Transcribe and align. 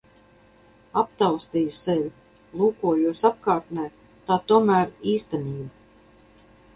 Aptaustīju 1.01 1.73
sevi, 1.79 2.07
lūkojos 2.61 3.21
apkārtnē, 3.29 3.85
tā 4.31 4.39
tomēr 4.53 4.89
īstenība. 5.13 6.43